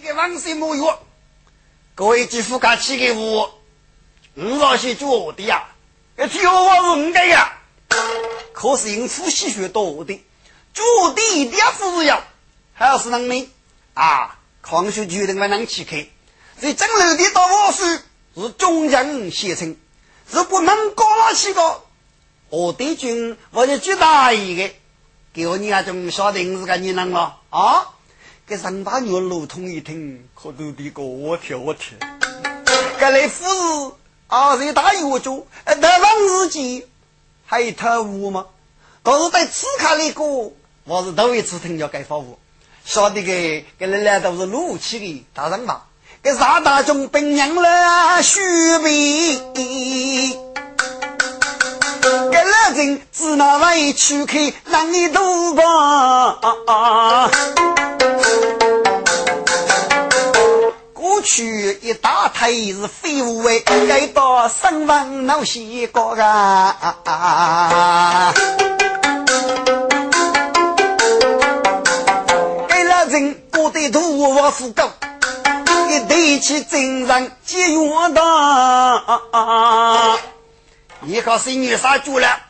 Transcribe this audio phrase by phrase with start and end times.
[0.00, 0.82] 给王氏木月，
[1.94, 3.60] 各位继父家起给我，
[4.34, 5.68] 我老些做的呀，
[6.16, 7.52] 这天我是应该呀，
[8.52, 10.24] 可是因夫妻学多的，
[10.72, 12.22] 做的一点不要，
[12.72, 13.50] 还是能命
[13.92, 14.38] 啊！
[14.62, 16.06] 康学决定为能起开，
[16.60, 17.84] 这正楼的大王叔
[18.36, 19.76] 是中将先称，
[20.30, 21.82] 如果能搞了起个，
[22.48, 24.70] 我对军我就最大一个，
[25.34, 27.38] 给我你那种晓得你是个你能了。
[27.50, 27.86] 啊？
[28.50, 31.96] 给三大女路通一听，可都得个我听我听。
[32.98, 33.92] 该来夫人
[34.26, 36.84] 啊，是大药主，呃，大王日记
[37.46, 38.46] 还有特务吗？
[39.04, 42.40] 倒是在此卡里过，我是头一次听叫该发务。
[42.84, 45.82] 晓得个，给来来都是怒气的大人嘛。
[46.20, 48.40] 给啥大众兵娘了虚
[48.78, 50.34] 伪，给
[52.42, 55.62] 老人只拿委屈去让你度过。
[61.32, 68.34] 去一大堆是废物哎，该到身亡脑西高啊！
[72.68, 74.90] 给老人过得土我富高，
[75.88, 78.20] 一对起真人结缘的。
[81.02, 82.40] 你靠谁女杀猪了？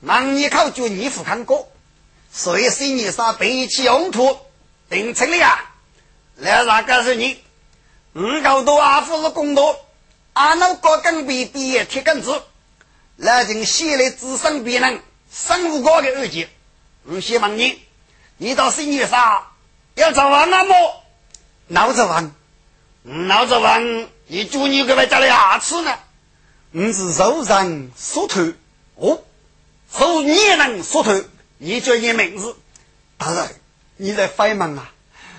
[0.00, 1.68] 忙你靠就你富看过，
[2.32, 4.36] 所以谁女杀背起红土，
[4.90, 5.66] 定成了呀！
[6.34, 7.40] 来，哪个是你？
[8.14, 9.86] 五高多阿夫是公多，
[10.34, 12.42] 阿能高跟比毕业铁根子，
[13.16, 15.00] 来人先来自身别人
[15.32, 16.46] 生物高的二级。
[17.04, 17.80] 我先问你，
[18.36, 19.46] 你到新月上
[19.94, 20.74] 要找王阿么？
[21.68, 22.34] 闹着王，
[23.02, 23.82] 闹着王，
[24.26, 25.98] 你祝你给外加了牙齿呢？
[26.70, 28.42] 你是肉人缩头
[28.96, 29.22] 哦，
[29.90, 31.18] 受你人缩头，
[31.56, 32.54] 你叫你名字？
[33.16, 33.48] 大人，
[33.96, 34.91] 你在发忙啊？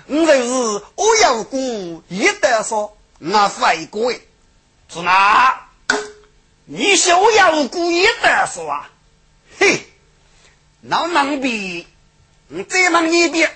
[0.06, 4.20] 我就是我有故一得说，我废过哎，
[4.88, 5.60] 是哪？
[6.66, 8.90] 你是我有故一得说啊？
[9.58, 9.86] 嘿，
[10.80, 11.86] 那能比？
[12.48, 13.50] 你再问你一遍，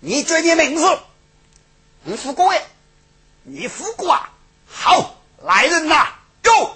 [0.00, 0.98] 你叫你名字？
[2.04, 2.62] 你富过哎？
[3.44, 4.30] 你富过啊？
[4.66, 6.08] 好，来人呐
[6.42, 6.72] ，go！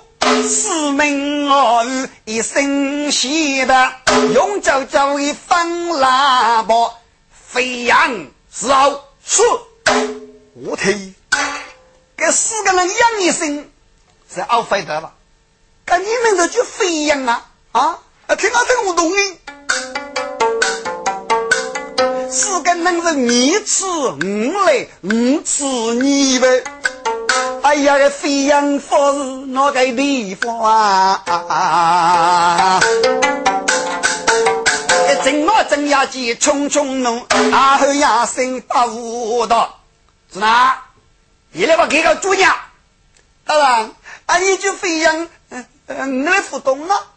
[0.48, 3.30] 四门二语一声响
[3.66, 3.92] 的，
[4.32, 6.94] 用脚脚一放喇叭，
[7.30, 9.04] 飞扬是后。
[9.24, 9.42] 是，
[10.54, 11.14] 我听，
[12.16, 13.70] 给四个人养一生
[14.32, 15.12] 是熬费得了，
[15.84, 17.98] 跟你们这就飞扬啊啊！
[18.36, 19.18] 听我听我懂的，
[22.30, 25.64] 四个人是你吃我来，我吃
[25.94, 26.64] 你呗。
[27.62, 31.22] 哎呀，这飞扬佛是哪个地方啊？
[36.06, 39.80] 急，匆匆弄，然后呀声把舞蹈，
[40.32, 40.82] 是哪？
[41.52, 42.54] 你来把给个主娘，
[43.44, 43.94] 大人，
[44.26, 47.08] 啊你就飞扬，嗯嗯，你来互动了，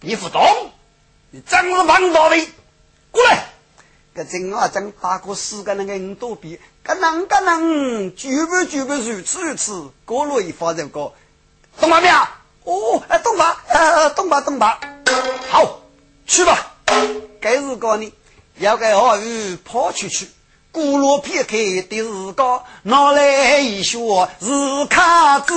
[0.00, 0.72] 你互动，
[1.30, 2.48] 你真是王道的，
[3.12, 3.46] 过来，
[4.12, 11.12] 个正我正打过四个那个五多币，可能可能，举不举不如此如此，过路一发这个，
[11.78, 12.16] 懂吗没有？
[12.64, 13.62] 哦，哎，懂吧？
[13.68, 14.40] 呃，懂吧？
[14.40, 14.80] 懂吧？
[15.50, 15.80] 好，
[16.26, 16.69] 去吧。
[17.40, 18.12] 该是个呢，
[18.58, 20.28] 要给二鱼跑出去，
[20.70, 23.98] 古罗撇开的是个，拿来一学
[24.40, 25.54] 是卡子，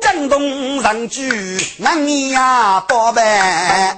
[0.00, 1.28] 震动人居
[1.78, 3.22] 难呀宝贝。
[3.22, 3.96] 哎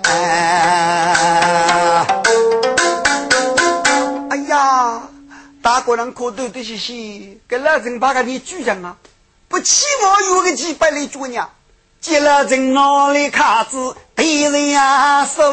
[4.48, 5.02] 呀，
[5.62, 8.96] 大个人可多的些些，给老人把个你举上啊，
[9.48, 11.50] 不起码有个几百里主娘。
[12.00, 15.50] 接了正脑里卡子，敌人呀手，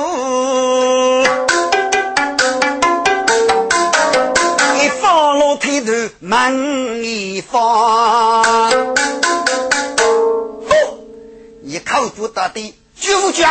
[4.75, 8.44] 一放落腿头门一放，
[11.63, 13.47] 你靠住到底，绝不绝？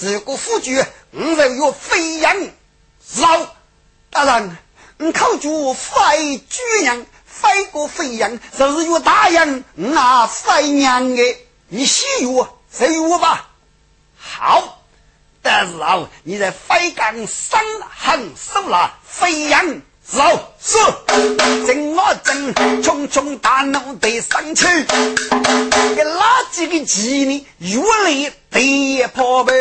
[0.00, 2.36] 如果不绝，我就要飞扬
[3.14, 3.46] 绕。
[4.10, 4.58] 大人，
[4.98, 11.22] 你靠住飞巨人，飞过飞扬，就是要答应我飞娘的。
[11.68, 13.50] 你信我，谁我吧？
[14.36, 14.80] 好，
[15.42, 17.62] 但是啊，你在飞岗山
[17.96, 20.20] 横手了，飞扬走
[20.60, 20.76] 是，
[21.64, 22.52] 正我正
[22.82, 24.66] 匆匆大怒得上去，
[25.94, 27.46] 给哪几个鸡呢？
[27.58, 29.54] 越来得破呗，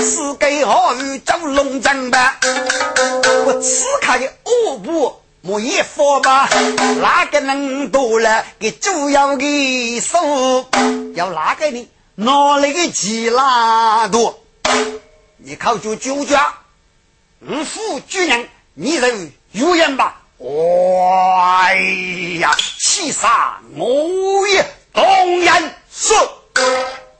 [0.00, 2.38] 是给好雨走龙争吧？
[3.46, 5.16] 我此刻的恶不。
[5.42, 6.50] 莫一佛吧，
[7.00, 8.44] 哪个能多了？
[8.58, 10.18] 给主要的手
[11.14, 11.88] 要哪个呢？
[12.14, 14.38] 哪里个鸡拉多？
[15.38, 16.54] 你靠住酒家，
[17.40, 19.08] 五府巨人你就
[19.52, 20.20] 有言吧。
[20.38, 21.74] 哎
[22.40, 26.16] 呀，气煞我也动言说，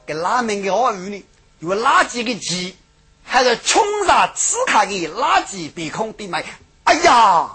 [0.05, 1.23] 给拉门的话语呢？
[1.59, 2.75] 有垃圾的鸡，
[3.23, 6.43] 还是冲上刺客的垃圾鼻孔的麦？
[6.83, 7.49] 哎呀，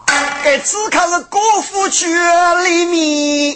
[0.45, 3.56] 给刺客是国父圈里面。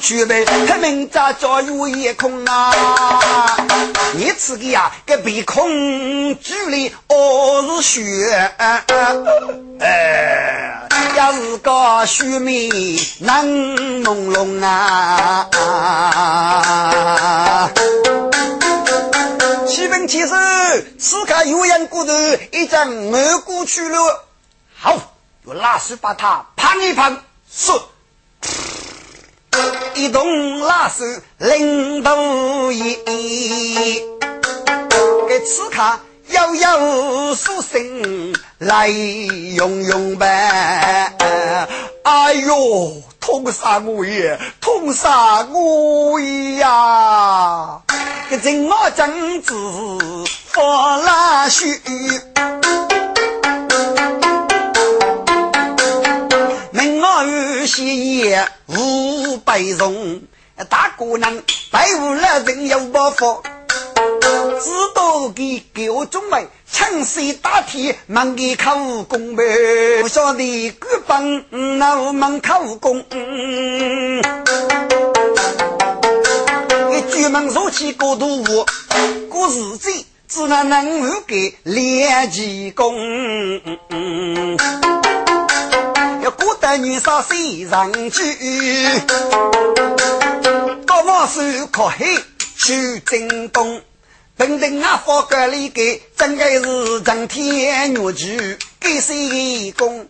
[0.00, 3.54] 去呗，他明早叫有夜空啊！
[4.14, 5.68] 你吃个呀，个鼻孔
[6.40, 8.50] 距离哦是血，
[9.78, 15.50] 哎，也是个虚名难朦胧啊！
[19.68, 20.28] 七分七十，
[20.98, 22.12] 此刻有人骨头
[22.52, 24.24] 已经没过去了。
[24.76, 24.96] 好，
[25.44, 27.18] 我拿水把它碰一碰，
[27.52, 27.72] 是。
[29.94, 31.04] 一动拉手
[31.38, 32.96] 领头一，
[35.28, 41.14] 给刺客悠悠书生来用用呗。
[42.02, 46.18] 哎呦，痛杀我也，痛杀我
[46.58, 47.80] 呀！
[48.30, 49.54] 这正我正子
[50.46, 51.80] 发拉须。
[57.66, 58.74] 喜夜五
[59.50, 60.22] 百容，
[60.68, 61.42] 大姑娘
[61.72, 69.42] 白无了人有包袱，知道给给我中美强势大体，忙给考功呗，
[70.02, 71.42] 不晓得各帮
[71.78, 73.04] 那我忙考功。
[76.92, 78.66] 一举门入起过度物，
[79.28, 79.90] 过日子
[80.28, 82.94] 只能能给练气功。
[86.28, 88.22] 古代女杀谁上去？
[90.86, 91.40] 高帽手
[91.72, 92.18] 靠黑
[92.56, 93.80] 去征东，
[94.36, 100.08] 平定阿发格里给真该是成天玉举给谁攻？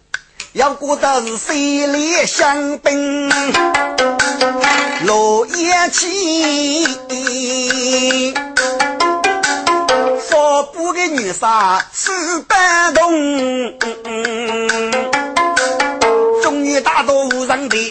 [0.52, 3.30] 要过得是谁来相兵？
[5.04, 6.86] 落叶起，
[10.28, 12.12] 发布的女杀手
[12.48, 13.78] 搬动。
[16.80, 17.90] 大道无人的，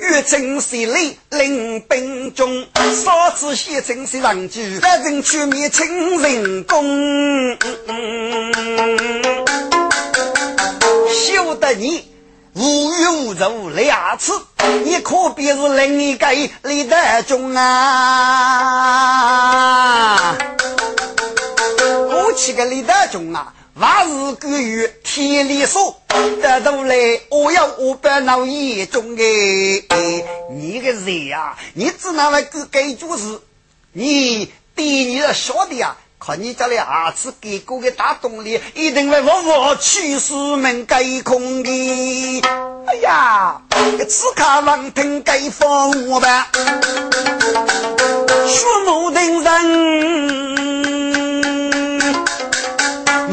[0.00, 2.66] 越征西里领兵中，
[3.04, 7.56] 少次西征西人居，百人去灭清人公。
[11.10, 12.10] 休得你
[12.54, 14.32] 无欲无求两次，
[14.84, 16.26] 你可别是另一个
[16.62, 16.96] 李德
[17.26, 17.74] 忠啊！
[22.10, 23.54] 我去个李德忠啊！
[23.78, 26.00] 万事归于天理说，
[26.42, 26.96] 得到来
[27.28, 33.40] 我要我把脑眼中哎，你个人呀，你只拿来个该做事，
[33.92, 42.42] 你对你的小弟啊，看你家里儿子给过个大动力，一定会我我去世门盖空的。
[42.88, 43.62] 哎呀，
[44.08, 46.50] 此刻望听该放我吧，
[48.48, 50.47] 树木等人。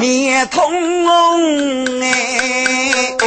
[0.08, 0.62] 面通
[2.00, 3.18] 哎，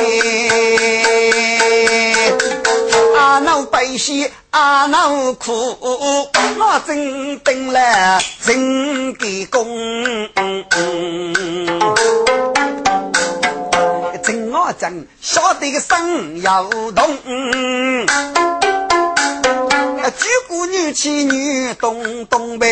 [3.16, 9.66] 阿闹悲喜阿闹苦，我真等了真给功，
[14.22, 17.18] 真我真晓得个生要动，
[20.16, 22.68] 举国女妻女动动呗。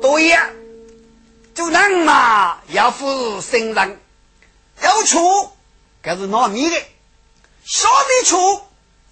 [0.00, 0.46] 对呀，
[1.54, 4.00] 就人嘛，要负生人，
[4.80, 5.50] 要处，
[6.02, 6.76] 这是拿命的；
[7.64, 8.62] 小的处，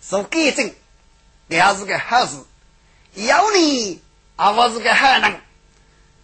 [0.03, 0.75] 是改正，
[1.49, 2.37] 也是个好事。
[3.15, 4.01] 要你
[4.37, 5.41] 啊，我是个好人。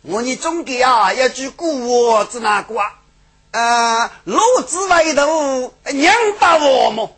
[0.03, 2.81] 我你总给啊，要句古话子那个
[3.51, 7.15] 啊，路子外头娘把我么？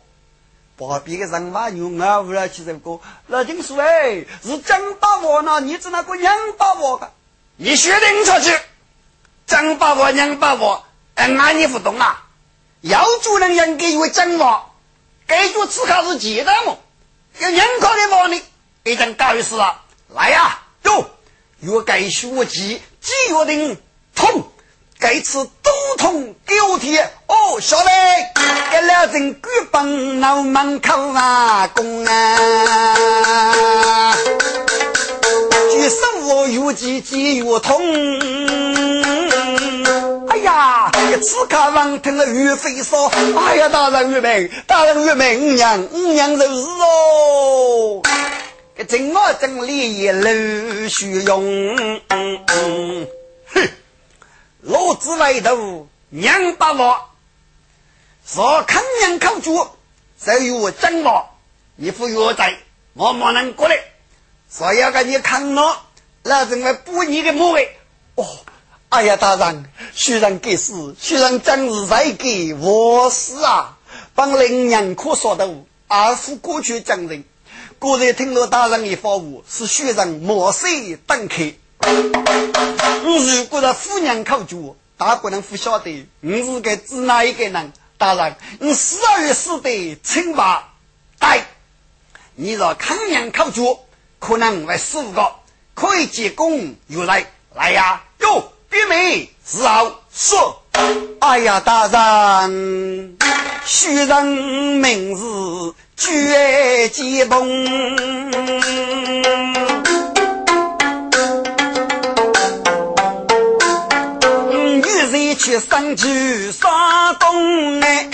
[0.77, 5.61] 旁边个人话用啊，无了去这个，老金说哎，是真把我呢？
[5.61, 7.11] 你只那个娘把我的。
[7.55, 8.57] 你决定出去，
[9.49, 12.21] 真把我娘把我，哎，俺你不懂啊！
[12.81, 14.67] 要主人应该为真话，
[15.25, 16.77] 该做此刻是几代么？
[17.39, 18.39] 要人靠的话呢，
[18.83, 19.81] 已经搞事了。
[20.13, 21.09] 来呀，哟，
[21.61, 23.75] 若该学计，几月定
[24.13, 24.51] 痛，
[24.99, 27.11] 该次都痛九天。
[27.25, 27.91] 哦，小妹，
[28.69, 29.41] 给老人举
[29.71, 34.15] 棒脑门口啊，公啊！
[35.75, 38.98] 与生活越急急越痛。
[40.39, 40.91] 哎呀，
[41.21, 48.01] 此刻王听了岳飞说：“哎呀，大人岳明，大人岳明，娘五娘就是哦。”
[48.77, 51.75] 这正我正里陆续用，
[52.07, 53.69] 哼，
[54.61, 57.09] 老子外头娘把我，
[58.25, 59.67] 说看娘口主，
[60.23, 61.27] 就有真我，
[61.75, 62.57] 一副药在，
[62.93, 63.77] 我没能过来，
[64.49, 65.75] 说要给你看我，
[66.23, 67.77] 那怎么补你的墓位？
[68.15, 68.25] 哦，
[68.89, 73.77] 哎呀，大人，虽然给死，虽然真是在给我死啊，
[74.15, 75.47] 帮领娘可说的，
[75.87, 77.23] 二夫过去讲人。
[77.77, 81.35] 果然听了大人的发话，是学生莫谁等客。
[83.03, 87.71] 如果是夫娘考主，大不能不晓得你是该指哪一个人。
[87.99, 90.63] 大人，你十二月死的清白，
[91.19, 91.43] 对。
[92.33, 93.77] 你若康娘考主，
[94.17, 95.31] 可能会死五个，
[95.75, 98.03] 可以结功又来来呀！
[98.21, 100.61] 哟，别名是后说。
[101.19, 103.17] 哎呀，大人，
[103.65, 105.73] 学人名字。
[105.97, 107.45] 绝激动，
[114.49, 116.71] 女人去生去山
[117.19, 118.07] 东哎，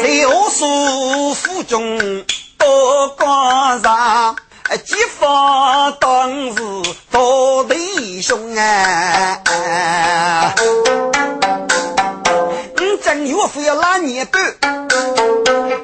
[0.00, 2.24] 在我叔府中
[2.56, 4.34] 多高上，
[4.78, 6.62] 激发当时
[7.10, 10.54] 多弟兄哎。
[13.26, 14.54] 岳父要拉年半，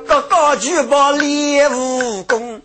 [0.07, 2.61] 个高举把练武功，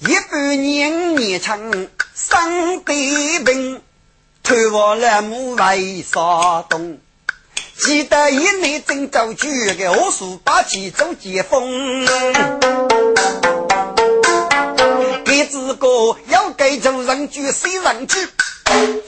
[0.00, 3.80] 一半年年轻生得病，
[4.42, 6.98] 推我了母为啥东？
[7.78, 12.06] 记得一年正走去个我叔把旗走接风，
[15.52, 18.26] 给自个要给做人居谁人居，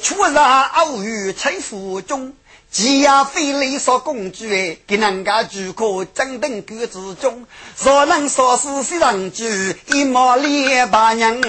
[0.03, 2.35] 出然偶遇陈府中。
[2.71, 7.47] 鸡鸭，飞雷说公主哎，给人家住可正等狗子中，
[7.83, 11.41] 若能说是谁人居，一毛两把娘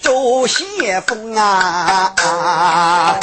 [0.00, 3.18] 做先锋啊！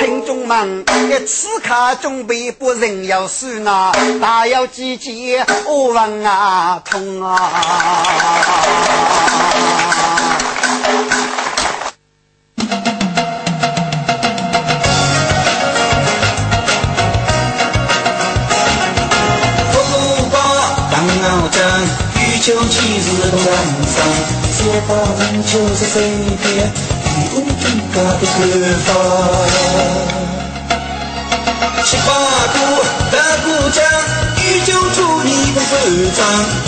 [0.00, 0.84] 听众们，
[1.26, 7.36] 此刻准备不人要死啊，大要几节我问啊痛啊！
[22.42, 23.52] 秋季日东南
[23.84, 24.02] 上，
[24.50, 26.02] 三八五九十三
[26.42, 26.72] 点，
[27.10, 28.28] 你无尽大的释
[28.86, 28.88] 放。
[31.84, 32.08] 十八
[32.52, 32.56] 股
[33.10, 33.14] 的
[33.44, 33.78] 鼓掌，
[34.36, 35.64] 依旧祝你不手
[36.16, 36.18] 张，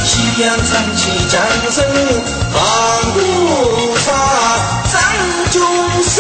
[0.05, 0.11] 夕
[0.43, 1.35] 阳升起，掌
[1.71, 1.77] 声
[2.53, 2.57] 放
[3.13, 3.17] 鼓
[4.05, 4.07] 唱，
[4.93, 4.95] 掌
[5.53, 5.61] 中
[6.03, 6.15] 声。